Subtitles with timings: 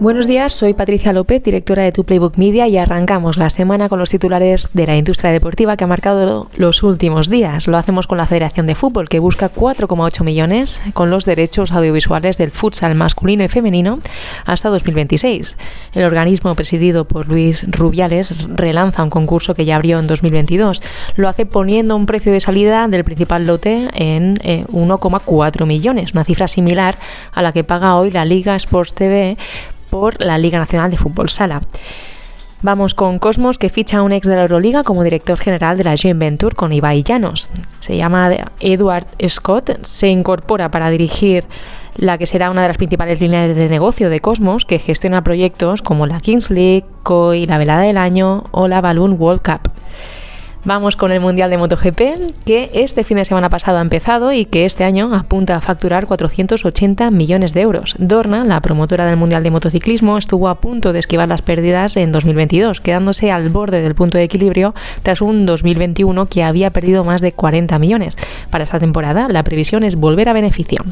[0.00, 3.98] Buenos días, soy Patricia López, directora de Tu Playbook Media y arrancamos la semana con
[3.98, 7.68] los titulares de la industria deportiva que ha marcado los últimos días.
[7.68, 12.38] Lo hacemos con la Federación de Fútbol que busca 4,8 millones con los derechos audiovisuales
[12.38, 13.98] del futsal masculino y femenino
[14.46, 15.58] hasta 2026.
[15.92, 20.80] El organismo presidido por Luis Rubiales relanza un concurso que ya abrió en 2022.
[21.16, 26.24] Lo hace poniendo un precio de salida del principal lote en 1,4 eh, millones, una
[26.24, 26.96] cifra similar
[27.32, 29.36] a la que paga hoy la Liga Sports TV
[29.90, 31.62] por la Liga Nacional de Fútbol Sala.
[32.62, 35.84] Vamos con Cosmos, que ficha a un ex de la Euroliga como director general de
[35.84, 37.48] la Joint Venture con Ibai Llanos.
[37.78, 41.46] Se llama Edward Scott, se incorpora para dirigir
[41.96, 45.80] la que será una de las principales líneas de negocio de Cosmos, que gestiona proyectos
[45.80, 49.72] como la Kings League, COI, la Velada del Año o la Balloon World Cup.
[50.62, 54.44] Vamos con el Mundial de MotoGP, que este fin de semana pasado ha empezado y
[54.44, 57.94] que este año apunta a facturar 480 millones de euros.
[57.98, 62.12] Dorna, la promotora del Mundial de Motociclismo, estuvo a punto de esquivar las pérdidas en
[62.12, 67.22] 2022, quedándose al borde del punto de equilibrio tras un 2021 que había perdido más
[67.22, 68.18] de 40 millones.
[68.50, 70.84] Para esta temporada, la previsión es volver a beneficio.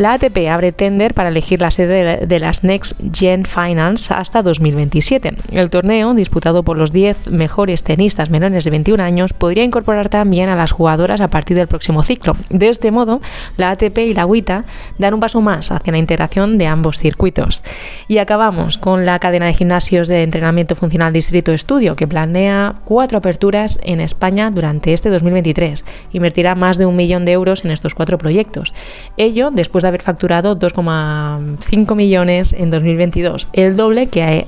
[0.00, 5.34] La ATP abre tender para elegir la sede de las Next Gen Finals hasta 2027.
[5.52, 10.48] El torneo, disputado por los 10 mejores tenistas menores de 21 años, podría incorporar también
[10.48, 12.34] a las jugadoras a partir del próximo ciclo.
[12.48, 13.20] De este modo,
[13.58, 14.64] la ATP y la WITA
[14.96, 17.62] dan un paso más hacia la integración de ambos circuitos.
[18.08, 23.18] Y acabamos con la cadena de gimnasios de entrenamiento funcional Distrito Estudio, que planea cuatro
[23.18, 25.84] aperturas en España durante este 2023.
[26.14, 28.72] Invertirá más de un millón de euros en estos cuatro proyectos.
[29.18, 34.46] Ello después de haber facturado 2,5 millones en 2022, el doble que hay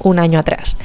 [0.00, 0.76] un año atrás.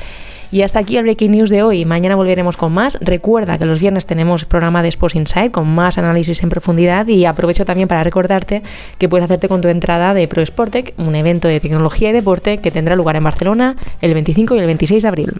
[0.53, 1.83] Y hasta aquí el Breaking News de hoy.
[1.83, 2.99] Mañana volveremos con más.
[3.01, 7.25] Recuerda que los viernes tenemos programa de Sports Insight con más análisis en profundidad y
[7.25, 8.61] aprovecho también para recordarte
[8.99, 12.59] que puedes hacerte con tu entrada de Pro Sportec, un evento de tecnología y deporte
[12.59, 15.33] que tendrá lugar en Barcelona el 25 y el 26 de abril.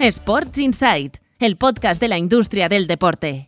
[0.00, 3.40] Sports Insight, el podcast de la industria del deporte.